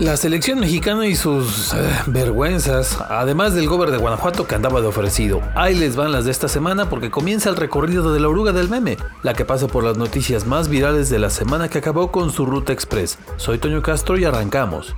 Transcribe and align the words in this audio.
La 0.00 0.16
selección 0.16 0.58
mexicana 0.58 1.06
y 1.06 1.14
sus 1.14 1.72
eh, 1.72 1.76
vergüenzas, 2.06 3.00
además 3.00 3.54
del 3.54 3.68
gober 3.68 3.92
de 3.92 3.98
Guanajuato 3.98 4.44
que 4.44 4.56
andaba 4.56 4.80
de 4.80 4.88
ofrecido. 4.88 5.40
Ahí 5.54 5.76
les 5.76 5.94
van 5.94 6.10
las 6.10 6.24
de 6.24 6.32
esta 6.32 6.48
semana 6.48 6.90
porque 6.90 7.12
comienza 7.12 7.48
el 7.48 7.54
recorrido 7.54 8.12
de 8.12 8.18
la 8.18 8.28
oruga 8.28 8.50
del 8.50 8.68
meme, 8.68 8.96
la 9.22 9.34
que 9.34 9.44
pasa 9.44 9.68
por 9.68 9.84
las 9.84 9.96
noticias 9.96 10.48
más 10.48 10.68
virales 10.68 11.10
de 11.10 11.20
la 11.20 11.30
semana 11.30 11.68
que 11.68 11.78
acabó 11.78 12.10
con 12.10 12.32
su 12.32 12.44
ruta 12.44 12.72
express. 12.72 13.18
Soy 13.36 13.58
Toño 13.58 13.82
Castro 13.82 14.18
y 14.18 14.24
arrancamos. 14.24 14.96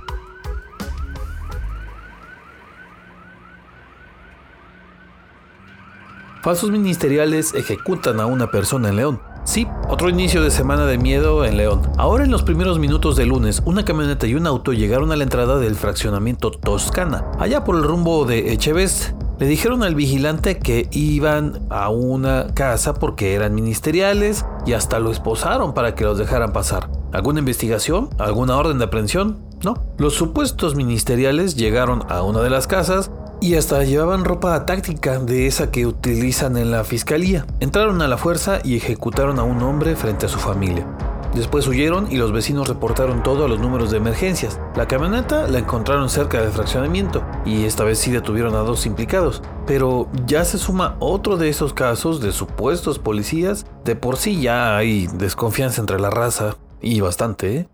Falsos 6.41 6.71
ministeriales 6.71 7.53
ejecutan 7.53 8.19
a 8.19 8.25
una 8.25 8.49
persona 8.49 8.89
en 8.89 8.95
León. 8.95 9.21
Sí, 9.47 9.65
otro 9.87 10.09
inicio 10.09 10.43
de 10.43 10.51
semana 10.51 10.85
de 10.85 10.97
miedo 10.97 11.45
en 11.45 11.55
León. 11.55 11.81
Ahora 11.95 12.25
en 12.25 12.31
los 12.31 12.43
primeros 12.43 12.79
minutos 12.79 13.15
de 13.15 13.25
lunes, 13.25 13.61
una 13.63 13.85
camioneta 13.85 14.27
y 14.27 14.35
un 14.35 14.45
auto 14.45 14.73
llegaron 14.73 15.13
a 15.13 15.15
la 15.15 15.23
entrada 15.23 15.57
del 15.57 15.75
fraccionamiento 15.75 16.51
Toscana, 16.51 17.23
allá 17.39 17.63
por 17.63 17.77
el 17.77 17.83
rumbo 17.83 18.25
de 18.25 18.51
Echevest. 18.51 19.13
Le 19.39 19.47
dijeron 19.47 19.83
al 19.83 19.95
vigilante 19.95 20.59
que 20.59 20.89
iban 20.91 21.65
a 21.69 21.87
una 21.87 22.47
casa 22.55 22.95
porque 22.95 23.35
eran 23.35 23.55
ministeriales 23.55 24.45
y 24.65 24.73
hasta 24.73 24.99
lo 24.99 25.11
esposaron 25.11 25.73
para 25.73 25.95
que 25.95 26.03
los 26.03 26.17
dejaran 26.17 26.51
pasar. 26.51 26.89
¿Alguna 27.13 27.39
investigación? 27.39 28.09
¿Alguna 28.17 28.57
orden 28.57 28.79
de 28.79 28.85
aprehensión? 28.85 29.37
No. 29.63 29.75
Los 29.97 30.15
supuestos 30.15 30.75
ministeriales 30.75 31.55
llegaron 31.55 32.03
a 32.09 32.21
una 32.21 32.41
de 32.41 32.49
las 32.49 32.67
casas 32.67 33.11
y 33.41 33.55
hasta 33.55 33.83
llevaban 33.83 34.25
ropa 34.25 34.65
táctica 34.65 35.19
de 35.19 35.47
esa 35.47 35.71
que 35.71 35.85
utilizan 35.85 36.57
en 36.57 36.71
la 36.71 36.83
fiscalía. 36.83 37.45
Entraron 37.59 38.01
a 38.01 38.07
la 38.07 38.17
fuerza 38.17 38.59
y 38.63 38.77
ejecutaron 38.77 39.39
a 39.39 39.43
un 39.43 39.61
hombre 39.63 39.95
frente 39.95 40.25
a 40.25 40.29
su 40.29 40.39
familia. 40.39 40.85
Después 41.33 41.67
huyeron 41.67 42.11
y 42.11 42.17
los 42.17 42.31
vecinos 42.31 42.67
reportaron 42.67 43.21
todo 43.21 43.45
a 43.45 43.47
los 43.47 43.59
números 43.59 43.91
de 43.91 43.97
emergencias. 43.97 44.59
La 44.75 44.87
camioneta 44.87 45.47
la 45.47 45.59
encontraron 45.59 46.09
cerca 46.09 46.41
del 46.41 46.51
fraccionamiento 46.51 47.23
y 47.45 47.65
esta 47.65 47.83
vez 47.83 47.99
sí 47.99 48.11
detuvieron 48.11 48.55
a 48.55 48.59
dos 48.59 48.85
implicados. 48.85 49.43
Pero 49.67 50.09
ya 50.25 50.45
se 50.45 50.57
suma 50.57 50.95
otro 50.99 51.37
de 51.37 51.49
esos 51.49 51.73
casos 51.73 52.21
de 52.21 52.31
supuestos 52.31 52.97
policías. 52.97 53.65
De 53.83 53.95
por 53.95 54.17
sí 54.17 54.41
ya 54.41 54.77
hay 54.77 55.07
desconfianza 55.07 55.81
entre 55.81 55.99
la 55.99 56.09
raza 56.09 56.55
y 56.81 57.01
bastante, 57.01 57.57
¿eh? 57.57 57.69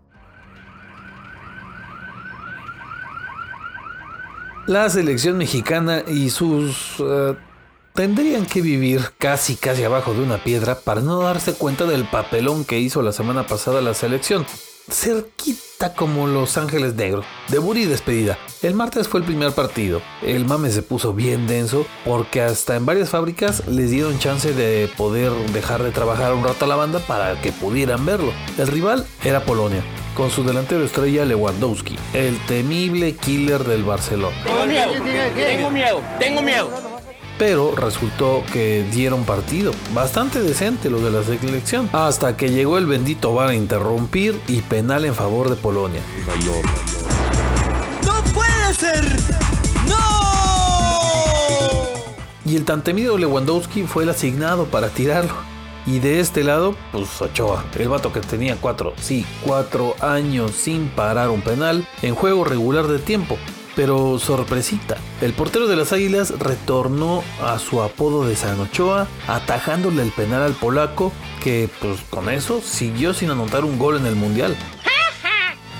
La 4.66 4.88
selección 4.88 5.36
mexicana 5.36 6.02
y 6.06 6.30
sus... 6.30 6.96
Eh, 6.98 7.34
tendrían 7.92 8.46
que 8.46 8.60
vivir 8.60 9.02
casi 9.18 9.56
casi 9.56 9.84
abajo 9.84 10.14
de 10.14 10.22
una 10.22 10.42
piedra 10.42 10.80
para 10.80 11.00
no 11.00 11.20
darse 11.20 11.54
cuenta 11.54 11.84
del 11.84 12.04
papelón 12.04 12.64
que 12.64 12.80
hizo 12.80 13.02
la 13.02 13.12
semana 13.12 13.46
pasada 13.46 13.80
la 13.80 13.94
selección. 13.94 14.44
Cerquita 14.90 15.94
como 15.94 16.26
Los 16.26 16.58
Ángeles 16.58 16.94
Negros. 16.94 17.24
Debut 17.48 17.76
y 17.76 17.86
despedida. 17.86 18.38
El 18.62 18.74
martes 18.74 19.08
fue 19.08 19.20
el 19.20 19.26
primer 19.26 19.52
partido. 19.52 20.02
El 20.22 20.44
mame 20.44 20.70
se 20.70 20.82
puso 20.82 21.14
bien 21.14 21.46
denso 21.46 21.86
porque 22.04 22.42
hasta 22.42 22.76
en 22.76 22.84
varias 22.84 23.10
fábricas 23.10 23.66
les 23.66 23.90
dieron 23.90 24.18
chance 24.18 24.52
de 24.52 24.90
poder 24.96 25.32
dejar 25.52 25.82
de 25.82 25.90
trabajar 25.90 26.34
un 26.34 26.44
rato 26.44 26.64
a 26.64 26.68
la 26.68 26.76
banda 26.76 26.98
para 27.00 27.40
que 27.40 27.52
pudieran 27.52 28.04
verlo. 28.04 28.32
El 28.58 28.68
rival 28.68 29.06
era 29.24 29.44
Polonia 29.44 29.82
con 30.14 30.30
su 30.30 30.44
delantero 30.44 30.84
estrella 30.84 31.24
Lewandowski, 31.24 31.98
el 32.12 32.38
temible 32.46 33.16
killer 33.16 33.64
del 33.64 33.82
Barcelona. 33.82 34.36
Tengo 34.44 34.66
miedo, 34.66 34.92
tengo 35.34 35.70
miedo, 35.70 36.02
tengo 36.20 36.42
miedo. 36.42 36.93
Pero 37.38 37.74
resultó 37.74 38.44
que 38.52 38.86
dieron 38.92 39.24
partido, 39.24 39.72
bastante 39.92 40.40
decente 40.40 40.88
los 40.88 41.02
de 41.02 41.10
la 41.10 41.24
selección, 41.24 41.90
hasta 41.92 42.36
que 42.36 42.50
llegó 42.50 42.78
el 42.78 42.86
bendito 42.86 43.34
VAR 43.34 43.50
a 43.50 43.54
interrumpir 43.54 44.40
y 44.46 44.60
penal 44.60 45.04
en 45.04 45.14
favor 45.14 45.50
de 45.50 45.56
Polonia. 45.56 46.00
¡No 48.04 48.22
puede 48.32 48.74
ser! 48.74 49.04
¡No! 49.88 49.96
Y 52.44 52.56
el 52.56 52.64
tan 52.64 52.84
temido 52.84 53.18
Lewandowski 53.18 53.82
fue 53.82 54.04
el 54.04 54.10
asignado 54.10 54.66
para 54.66 54.90
tirarlo. 54.90 55.34
Y 55.86 55.98
de 55.98 56.20
este 56.20 56.44
lado, 56.44 56.74
pues 56.92 57.20
Ochoa, 57.20 57.64
el 57.78 57.88
vato 57.88 58.10
que 58.10 58.20
tenía 58.20 58.56
cuatro, 58.56 58.94
sí, 58.98 59.26
cuatro 59.44 59.94
años 60.00 60.52
sin 60.52 60.88
parar 60.88 61.28
un 61.28 61.42
penal 61.42 61.86
en 62.00 62.14
juego 62.14 62.44
regular 62.44 62.86
de 62.86 63.00
tiempo. 63.00 63.36
Pero 63.76 64.18
sorpresita, 64.18 64.98
el 65.20 65.32
portero 65.32 65.66
de 65.66 65.76
las 65.76 65.92
Águilas 65.92 66.38
retornó 66.38 67.24
a 67.42 67.58
su 67.58 67.82
apodo 67.82 68.24
de 68.24 68.36
San 68.36 68.60
Ochoa, 68.60 69.08
atajándole 69.26 70.02
el 70.02 70.12
penal 70.12 70.42
al 70.42 70.52
polaco, 70.52 71.12
que 71.42 71.68
pues 71.80 72.00
con 72.08 72.28
eso 72.28 72.60
siguió 72.60 73.14
sin 73.14 73.30
anotar 73.30 73.64
un 73.64 73.78
gol 73.78 73.96
en 73.96 74.06
el 74.06 74.14
Mundial. 74.14 74.56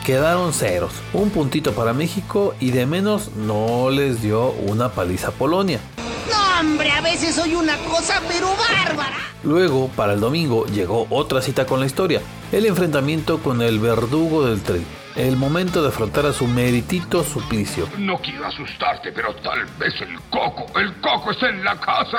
Quedaron 0.04 0.52
ceros, 0.52 0.92
un 1.14 1.30
puntito 1.30 1.72
para 1.72 1.94
México 1.94 2.54
y 2.60 2.72
de 2.72 2.84
menos 2.84 3.30
no 3.36 3.88
les 3.90 4.20
dio 4.20 4.50
una 4.50 4.90
paliza 4.90 5.28
a 5.28 5.30
Polonia. 5.30 5.80
Hombre, 6.60 6.90
a 6.90 7.00
veces 7.00 7.34
soy 7.34 7.54
una 7.54 7.76
cosa 7.78 8.22
pero 8.28 8.48
bárbara. 8.56 9.16
Luego, 9.42 9.88
para 9.88 10.12
el 10.12 10.20
domingo, 10.20 10.66
llegó 10.66 11.06
otra 11.10 11.42
cita 11.42 11.66
con 11.66 11.80
la 11.80 11.86
historia, 11.86 12.20
el 12.52 12.66
enfrentamiento 12.66 13.38
con 13.38 13.60
el 13.60 13.80
verdugo 13.80 14.46
del 14.46 14.62
tren. 14.62 14.86
El 15.16 15.36
momento 15.36 15.82
de 15.82 15.88
afrontar 15.88 16.26
a 16.26 16.32
su 16.32 16.46
meritito 16.46 17.24
suplicio. 17.24 17.88
No 17.98 18.18
quiero 18.18 18.46
asustarte, 18.46 19.12
pero 19.12 19.34
tal 19.36 19.64
vez 19.78 19.94
el 20.00 20.20
coco, 20.30 20.66
el 20.78 20.92
coco 21.00 21.32
está 21.32 21.48
en 21.48 21.64
la 21.64 21.78
casa. 21.78 22.18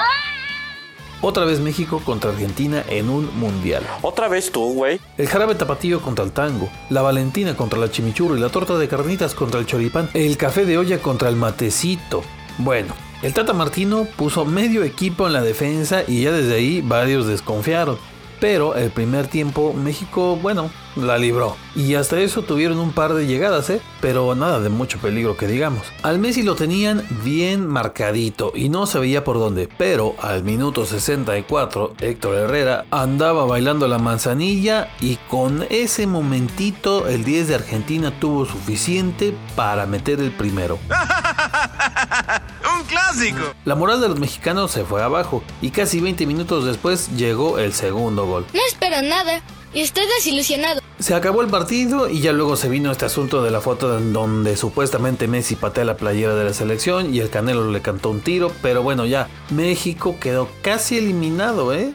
Otra 1.22 1.45
vez 1.45 1.59
México 1.59 2.01
contra 2.03 2.31
Argentina 2.31 2.84
en 2.88 3.09
un 3.09 3.38
mundial. 3.40 3.84
Otra 4.01 4.28
vez 4.28 4.51
tú, 4.51 4.74
güey. 4.74 5.00
El 5.18 5.28
jarabe 5.28 5.56
tapatío 5.56 6.01
contra 6.01 6.24
el 6.25 6.31
tango, 6.31 6.69
la 6.90 7.01
valentina 7.01 7.56
contra 7.56 7.79
la 7.79 7.90
chimichurri, 7.90 8.40
la 8.40 8.50
torta 8.50 8.78
de 8.78 8.88
carnitas 8.88 9.34
contra 9.34 9.59
el 9.59 9.66
choripán, 9.66 10.09
el 10.13 10.38
café 10.38 10.66
de 10.66 10.78
olla 10.78 11.00
contra 11.00 11.29
el 11.29 11.35
matecito. 11.35 12.24
Bueno, 12.57 12.94
el 13.22 13.34
Tata 13.34 13.53
Martino 13.53 14.08
puso 14.16 14.46
medio 14.46 14.84
equipo 14.84 15.28
en 15.28 15.34
la 15.34 15.42
defensa 15.42 16.03
y 16.08 16.24
ya 16.24 16.31
desde 16.31 16.56
ahí 16.56 16.81
varios 16.81 17.28
desconfiaron. 17.28 17.98
Pero 18.40 18.76
el 18.76 18.92
primer 18.92 19.28
tiempo 19.28 19.74
México, 19.74 20.38
bueno, 20.42 20.70
la 20.96 21.18
libró. 21.18 21.56
Y 21.75 21.96
hasta 21.96 22.20
eso 22.20 22.42
tuvieron 22.42 22.80
un 22.80 22.92
par 22.92 23.14
de 23.14 23.28
llegadas, 23.28 23.70
¿eh? 23.70 23.81
Pero 24.02 24.36
nada 24.36 24.59
de 24.59 24.70
mucho 24.70 25.00
peligro 25.00 25.38
que 25.38 25.48
digamos. 25.48 25.88
Al 26.04 26.20
Messi 26.20 26.44
lo 26.44 26.56
tenían 26.56 27.06
bien 27.24 27.66
marcadito 27.66 28.52
y 28.54 28.70
no 28.70 28.86
se 28.86 29.00
veía 29.00 29.24
por 29.24 29.40
dónde. 29.40 29.70
Pero 29.78 30.16
al 30.22 30.44
minuto 30.44 30.86
64, 30.86 31.94
Héctor 32.00 32.36
Herrera 32.36 32.86
andaba 32.92 33.46
bailando 33.46 33.88
la 33.88 33.98
manzanilla 33.98 34.90
y 35.00 35.16
con 35.30 35.66
ese 35.70 36.06
momentito 36.08 37.08
el 37.08 37.24
10 37.24 37.48
de 37.48 37.56
Argentina 37.56 38.20
tuvo 38.20 38.46
suficiente 38.46 39.34
para 39.56 39.86
meter 39.86 40.20
el 40.20 40.31
primero. 40.31 40.78
Un 42.75 42.84
clásico. 42.86 43.53
La 43.63 43.75
moral 43.75 44.02
de 44.02 44.09
los 44.09 44.19
mexicanos 44.19 44.72
se 44.72 44.84
fue 44.84 45.02
abajo 45.02 45.44
y 45.62 45.69
casi 45.72 46.02
20 46.02 46.25
minutos 46.25 46.66
después 46.66 47.09
llegó 47.16 47.58
el 47.58 47.74
segundo 47.74 48.25
gol. 48.25 48.46
No 48.53 48.59
espero 48.68 49.02
nada 49.02 49.41
y 49.74 49.81
estoy 49.81 50.06
desilusionado. 50.18 50.81
Se 51.00 51.13
acabó 51.13 51.41
el 51.41 51.50
partido 51.50 52.09
y 52.09 52.22
ya 52.22 52.31
luego 52.31 52.56
se 52.56 52.69
vino 52.69 52.91
este 52.91 53.06
asunto 53.06 53.44
de 53.44 53.52
la 53.52 53.62
foto 53.62 53.97
en 53.97 54.13
donde 54.13 54.58
supuestamente 54.58 55.28
Messi 55.28 55.56
patea 55.56 55.86
la 55.86 55.97
playera 55.97 56.36
de 56.36 56.46
la 56.46 56.53
selección 56.53 57.13
y 57.13 57.19
el 57.19 57.30
Canelo 57.30 57.69
le 57.69 57.81
cantó 57.81 58.09
un 58.09 58.22
tiro, 58.22 58.52
pero 58.62 58.84
bueno, 58.84 59.06
ya 59.06 59.28
México 59.52 60.16
quedó 60.19 60.50
casi 60.62 60.97
eliminado, 60.97 61.74
¿eh? 61.74 61.94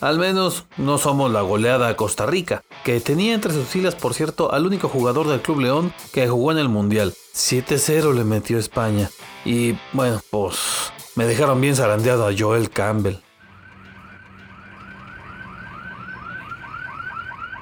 Al 0.00 0.18
menos 0.18 0.66
no 0.76 0.98
somos 0.98 1.32
la 1.32 1.42
goleada 1.42 1.88
a 1.88 1.96
Costa 1.96 2.26
Rica, 2.26 2.62
que 2.84 3.00
tenía 3.00 3.34
entre 3.34 3.52
sus 3.52 3.66
filas, 3.66 3.96
por 3.96 4.14
cierto, 4.14 4.52
al 4.52 4.66
único 4.66 4.88
jugador 4.88 5.26
del 5.26 5.40
Club 5.40 5.60
León 5.60 5.92
que 6.12 6.28
jugó 6.28 6.52
en 6.52 6.58
el 6.58 6.68
Mundial. 6.68 7.12
7-0 7.34 8.14
le 8.14 8.24
metió 8.24 8.58
España. 8.58 9.10
Y 9.44 9.76
bueno, 9.92 10.20
pues 10.30 10.92
me 11.16 11.26
dejaron 11.26 11.60
bien 11.60 11.74
zarandeado 11.74 12.26
a 12.26 12.32
Joel 12.36 12.70
Campbell. 12.70 13.16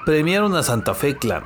Premiaron 0.05 0.55
a 0.55 0.63
Santa 0.63 0.93
Fe 0.93 1.17
Clan. 1.17 1.43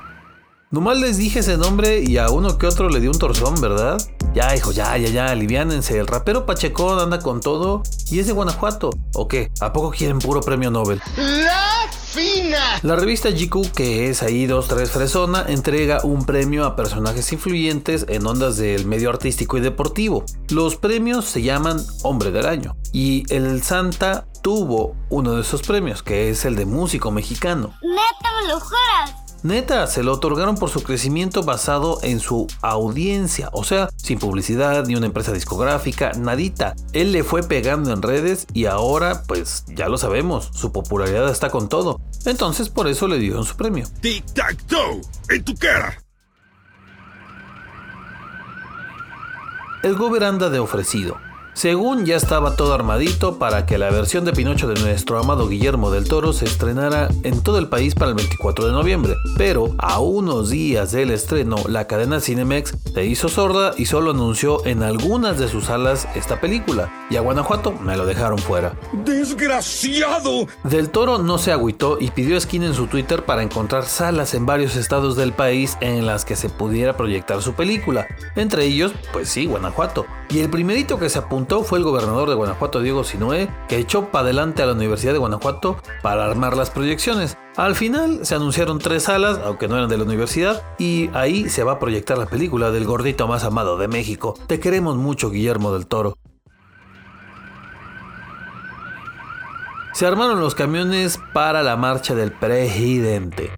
Nomás 0.69 0.99
les 0.99 1.17
dije 1.17 1.39
ese 1.39 1.57
nombre 1.57 2.01
y 2.01 2.17
a 2.17 2.29
uno 2.29 2.57
que 2.57 2.67
otro 2.67 2.89
le 2.89 2.99
dio 2.99 3.11
un 3.11 3.19
torzón, 3.19 3.59
¿verdad? 3.59 3.97
Ya, 4.33 4.55
hijo, 4.55 4.71
ya, 4.71 4.97
ya, 4.97 5.09
ya, 5.09 5.25
aliviánense. 5.25 5.99
El 5.99 6.07
rapero 6.07 6.45
Pacheco 6.45 6.97
anda 6.97 7.19
con 7.19 7.41
todo 7.41 7.83
y 8.09 8.19
es 8.19 8.27
de 8.27 8.33
Guanajuato. 8.33 8.91
¿O 9.13 9.27
qué? 9.27 9.51
¿A 9.59 9.73
poco 9.73 9.91
quieren 9.91 10.19
puro 10.19 10.39
premio 10.39 10.71
Nobel? 10.71 11.01
¡La 11.17 11.91
fina! 11.91 12.79
La 12.81 12.95
revista 12.95 13.29
GQ, 13.29 13.73
que 13.75 14.09
es 14.09 14.23
ahí 14.23 14.47
2-3 14.47 14.87
Fresona, 14.87 15.45
entrega 15.49 15.99
un 16.03 16.25
premio 16.25 16.65
a 16.65 16.77
personajes 16.77 17.33
influyentes 17.33 18.05
en 18.07 18.25
ondas 18.25 18.55
del 18.55 18.85
medio 18.85 19.09
artístico 19.09 19.57
y 19.57 19.61
deportivo. 19.61 20.23
Los 20.49 20.77
premios 20.77 21.25
se 21.25 21.41
llaman 21.41 21.85
Hombre 22.03 22.31
del 22.31 22.45
Año. 22.45 22.77
Y 22.93 23.25
el 23.33 23.61
Santa 23.63 24.27
tuvo 24.41 24.95
uno 25.09 25.35
de 25.35 25.41
esos 25.41 25.61
premios, 25.61 26.03
que 26.03 26.29
es 26.29 26.45
el 26.45 26.55
de 26.55 26.65
músico 26.65 27.11
mexicano. 27.11 27.73
Neta, 27.81 28.29
me 28.41 28.47
lo 28.47 28.59
juras. 28.61 29.20
Neta, 29.43 29.87
se 29.87 30.03
lo 30.03 30.13
otorgaron 30.13 30.55
por 30.55 30.69
su 30.69 30.83
crecimiento 30.83 31.41
basado 31.41 31.97
en 32.03 32.19
su 32.19 32.45
audiencia, 32.61 33.49
o 33.53 33.63
sea, 33.63 33.89
sin 33.95 34.19
publicidad, 34.19 34.85
ni 34.85 34.95
una 34.95 35.07
empresa 35.07 35.31
discográfica, 35.31 36.11
nadita. 36.15 36.75
Él 36.93 37.11
le 37.11 37.23
fue 37.23 37.41
pegando 37.41 37.91
en 37.91 38.03
redes 38.03 38.45
y 38.53 38.65
ahora, 38.65 39.23
pues 39.27 39.65
ya 39.67 39.89
lo 39.89 39.97
sabemos, 39.97 40.51
su 40.53 40.71
popularidad 40.71 41.27
está 41.29 41.49
con 41.49 41.69
todo. 41.69 41.99
Entonces 42.25 42.69
por 42.69 42.87
eso 42.87 43.07
le 43.07 43.17
dieron 43.17 43.43
su 43.43 43.55
premio. 43.55 43.87
Tic-tac-toe, 44.01 45.01
en 45.29 45.43
tu 45.43 45.55
cara. 45.55 45.97
El 49.81 49.95
goberanda 49.95 50.51
de 50.51 50.59
ofrecido. 50.59 51.17
Según 51.53 52.05
ya 52.05 52.15
estaba 52.15 52.55
todo 52.55 52.73
armadito 52.73 53.37
para 53.37 53.65
que 53.65 53.77
la 53.77 53.91
versión 53.91 54.23
de 54.23 54.31
Pinocho 54.31 54.67
de 54.67 54.79
nuestro 54.79 55.19
amado 55.19 55.49
Guillermo 55.49 55.91
del 55.91 56.07
Toro 56.07 56.31
se 56.31 56.45
estrenara 56.45 57.09
en 57.23 57.43
todo 57.43 57.57
el 57.57 57.67
país 57.67 57.93
para 57.93 58.09
el 58.09 58.15
24 58.15 58.67
de 58.67 58.71
noviembre. 58.71 59.15
Pero 59.37 59.75
a 59.77 59.99
unos 59.99 60.49
días 60.49 60.93
del 60.93 61.11
estreno, 61.11 61.57
la 61.67 61.87
cadena 61.87 62.21
Cinemex 62.21 62.73
se 62.93 63.05
hizo 63.05 63.27
sorda 63.27 63.73
y 63.77 63.85
solo 63.85 64.11
anunció 64.11 64.65
en 64.65 64.81
algunas 64.81 65.37
de 65.37 65.49
sus 65.49 65.65
salas 65.65 66.07
esta 66.15 66.39
película. 66.39 66.89
Y 67.09 67.17
a 67.17 67.21
Guanajuato 67.21 67.73
me 67.73 67.97
lo 67.97 68.05
dejaron 68.05 68.39
fuera. 68.39 68.73
¡Desgraciado! 68.93 70.47
Del 70.63 70.89
Toro 70.89 71.17
no 71.17 71.37
se 71.37 71.51
agüitó 71.51 71.97
y 71.99 72.11
pidió 72.11 72.37
esquina 72.37 72.67
en 72.67 72.73
su 72.73 72.87
Twitter 72.87 73.25
para 73.25 73.43
encontrar 73.43 73.85
salas 73.85 74.33
en 74.33 74.45
varios 74.45 74.77
estados 74.77 75.17
del 75.17 75.33
país 75.33 75.77
en 75.81 76.05
las 76.05 76.23
que 76.23 76.37
se 76.37 76.49
pudiera 76.49 76.95
proyectar 76.95 77.41
su 77.41 77.53
película. 77.53 78.07
Entre 78.37 78.65
ellos, 78.65 78.93
pues 79.11 79.27
sí, 79.27 79.45
Guanajuato. 79.45 80.05
Y 80.29 80.39
el 80.39 80.49
primerito 80.49 80.97
que 80.97 81.09
se 81.09 81.19
apuntó 81.19 81.40
fue 81.63 81.79
el 81.79 81.83
gobernador 81.83 82.29
de 82.29 82.35
Guanajuato, 82.35 82.81
Diego 82.81 83.03
Sinoé, 83.03 83.49
que 83.67 83.77
echó 83.77 84.09
para 84.11 84.23
adelante 84.23 84.63
a 84.63 84.65
la 84.65 84.73
Universidad 84.73 85.13
de 85.13 85.19
Guanajuato 85.19 85.77
para 86.01 86.25
armar 86.25 86.55
las 86.55 86.69
proyecciones. 86.69 87.37
Al 87.57 87.75
final 87.75 88.25
se 88.25 88.35
anunciaron 88.35 88.79
tres 88.79 89.03
salas, 89.03 89.39
aunque 89.43 89.67
no 89.67 89.75
eran 89.75 89.89
de 89.89 89.97
la 89.97 90.03
universidad, 90.03 90.63
y 90.77 91.09
ahí 91.13 91.49
se 91.49 91.63
va 91.63 91.73
a 91.73 91.79
proyectar 91.79 92.17
la 92.17 92.25
película 92.25 92.71
del 92.71 92.85
gordito 92.85 93.27
más 93.27 93.43
amado 93.43 93.77
de 93.77 93.87
México. 93.87 94.35
Te 94.47 94.59
queremos 94.59 94.95
mucho, 94.95 95.29
Guillermo 95.29 95.73
del 95.73 95.87
Toro. 95.87 96.17
Se 99.93 100.05
armaron 100.05 100.39
los 100.39 100.55
camiones 100.55 101.19
para 101.33 101.61
la 101.63 101.75
marcha 101.75 102.15
del 102.15 102.31
presidente. 102.31 103.51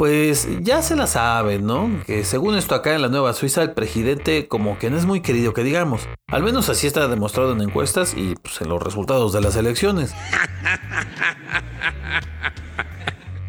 Pues 0.00 0.48
ya 0.62 0.80
se 0.80 0.96
la 0.96 1.06
saben, 1.06 1.66
¿no? 1.66 1.90
Que 2.06 2.24
según 2.24 2.56
esto 2.56 2.74
acá 2.74 2.94
en 2.94 3.02
la 3.02 3.08
Nueva 3.08 3.34
Suiza 3.34 3.60
el 3.60 3.72
presidente 3.72 4.48
como 4.48 4.78
que 4.78 4.88
no 4.88 4.96
es 4.96 5.04
muy 5.04 5.20
querido 5.20 5.52
que 5.52 5.62
digamos. 5.62 6.08
Al 6.28 6.42
menos 6.42 6.70
así 6.70 6.86
está 6.86 7.06
demostrado 7.06 7.52
en 7.52 7.60
encuestas 7.60 8.14
y 8.16 8.34
pues, 8.36 8.62
en 8.62 8.70
los 8.70 8.82
resultados 8.82 9.34
de 9.34 9.42
las 9.42 9.56
elecciones. 9.56 10.14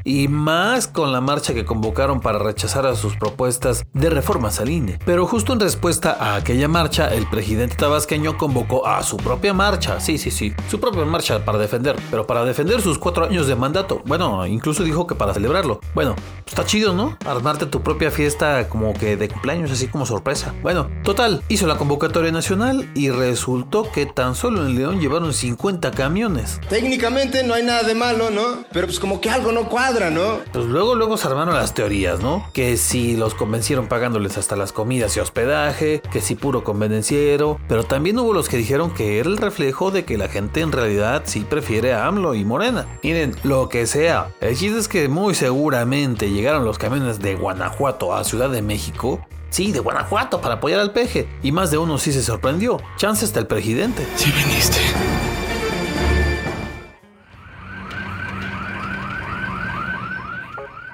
y 0.04 0.28
más 0.28 0.88
con 0.88 1.12
la 1.12 1.22
marcha 1.22 1.54
que 1.54 1.66
convocaron 1.66 2.20
para 2.20 2.40
rechazar 2.40 2.86
a 2.86 2.96
sus 2.96 3.16
propuestas 3.16 3.86
de 3.94 4.10
reformas 4.10 4.60
al 4.60 4.70
INE. 4.70 5.00
Pero 5.06 5.26
justo 5.26 5.54
en 5.54 5.60
respuesta 5.60 6.18
a 6.20 6.36
aquella 6.36 6.68
marcha, 6.68 7.14
el 7.14 7.28
presidente 7.28 7.76
tabasqueño 7.76 8.38
convocó 8.38 8.88
a 8.88 9.04
su 9.04 9.18
propia 9.18 9.54
marcha, 9.54 10.00
sí, 10.00 10.18
sí, 10.18 10.32
sí, 10.32 10.54
su 10.70 10.80
propia 10.80 11.06
marcha 11.06 11.44
para 11.46 11.58
defender, 11.58 11.96
pero 12.10 12.26
para 12.26 12.46
defender 12.46 12.82
sus 12.82 12.98
cuatro 12.98 13.26
años 13.26 13.48
de 13.48 13.56
mandato. 13.56 14.02
Bueno, 14.06 14.46
incluso 14.48 14.84
dijo 14.84 15.08
que 15.08 15.16
para 15.16 15.34
celebrarlo. 15.34 15.80
Bueno, 15.94 16.16
está 16.46 16.66
chido, 16.66 16.94
¿no? 16.94 17.18
Armarte 17.26 17.66
tu 17.66 17.82
propia 17.82 18.12
fiesta 18.12 18.68
como 18.70 18.94
que 18.94 19.18
de 19.18 19.30
cumpleaños, 19.30 19.72
así 19.72 19.88
como 19.88 20.06
sorpresa. 20.06 20.54
Bueno, 20.62 20.90
total, 21.04 21.44
hizo 21.50 21.68
la 21.68 21.78
convocatoria 21.78 22.32
nacional 22.32 22.90
y 22.96 23.10
resultó 23.10 23.92
que 23.92 24.06
tan 24.06 24.36
solo 24.36 24.66
en 24.66 24.76
León 24.76 25.00
llevaron 25.00 25.34
50 25.34 25.92
camiones. 25.92 26.60
Técnicamente 26.70 27.44
no 27.44 27.54
hay 27.54 27.64
nada 27.64 27.84
de 27.84 27.96
malo, 27.96 28.30
¿no? 28.30 28.64
Pero 28.72 28.88
pues 28.88 29.00
como 29.00 29.22
que 29.22 29.30
algo 29.30 29.52
no 29.52 29.68
cuadra. 29.68 29.91
¿No? 29.92 30.40
Pues 30.54 30.66
luego, 30.68 30.96
luego 30.96 31.18
se 31.18 31.28
armaron 31.28 31.54
las 31.54 31.74
teorías, 31.74 32.22
¿no? 32.22 32.48
Que 32.54 32.78
si 32.78 33.18
los 33.18 33.36
convencieron 33.36 33.88
pagándoles 33.88 34.38
hasta 34.38 34.56
las 34.56 34.72
comidas 34.72 35.18
y 35.18 35.20
hospedaje, 35.20 36.02
que 36.12 36.22
si 36.22 36.36
puro 36.36 36.64
convenciero, 36.64 37.60
pero 37.68 37.84
también 37.84 38.18
hubo 38.18 38.34
los 38.34 38.48
que 38.48 38.56
dijeron 38.56 38.94
que 38.94 39.20
era 39.20 39.28
el 39.28 39.36
reflejo 39.36 39.92
de 39.92 40.06
que 40.06 40.18
la 40.18 40.30
gente 40.30 40.62
en 40.62 40.72
realidad 40.72 41.24
sí 41.26 41.42
prefiere 41.42 41.94
a 41.94 42.08
AMLO 42.08 42.36
y 42.36 42.46
Morena. 42.46 42.88
Miren, 43.04 43.36
lo 43.44 43.68
que 43.68 43.86
sea, 43.86 44.32
el 44.40 44.58
chiste 44.58 44.80
es 44.80 44.88
que 44.88 45.10
muy 45.10 45.36
seguramente 45.36 46.32
llegaron 46.32 46.64
los 46.64 46.78
camiones 46.78 47.20
de 47.20 47.36
Guanajuato 47.36 48.16
a 48.16 48.24
Ciudad 48.24 48.50
de 48.50 48.62
México 48.62 49.20
Sí, 49.50 49.74
de 49.74 49.80
Guanajuato 49.80 50.40
para 50.40 50.56
apoyar 50.56 50.80
al 50.80 50.94
peje. 50.94 51.28
Y 51.44 51.52
más 51.52 51.72
de 51.72 51.78
uno 51.78 51.98
sí 51.98 52.14
se 52.14 52.24
sorprendió. 52.24 52.80
Chance 52.96 53.26
hasta 53.26 53.42
el 53.42 53.48
presidente. 53.48 54.08
Sí 54.16 54.32
viniste. 54.32 54.80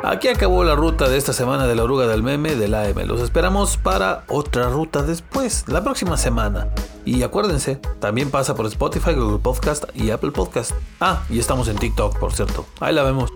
Aquí 0.09 0.29
acabó 0.29 0.63
la 0.63 0.73
ruta 0.73 1.09
de 1.09 1.17
esta 1.17 1.33
semana 1.33 1.67
de 1.67 1.75
la 1.75 1.83
oruga 1.83 2.07
del 2.07 2.23
meme 2.23 2.55
del 2.55 2.75
AM. 2.75 3.05
Los 3.05 3.19
esperamos 3.19 3.75
para 3.75 4.23
otra 4.29 4.69
ruta 4.69 5.03
después, 5.03 5.65
la 5.67 5.83
próxima 5.83 6.15
semana. 6.15 6.69
Y 7.03 7.23
acuérdense, 7.23 7.75
también 7.99 8.31
pasa 8.31 8.55
por 8.55 8.65
Spotify, 8.67 9.15
Google 9.15 9.39
Podcast 9.39 9.83
y 9.93 10.11
Apple 10.11 10.31
Podcast. 10.31 10.71
Ah, 11.01 11.23
y 11.29 11.39
estamos 11.39 11.67
en 11.67 11.75
TikTok, 11.75 12.17
por 12.19 12.31
cierto. 12.31 12.65
Ahí 12.79 12.95
la 12.95 13.03
vemos. 13.03 13.29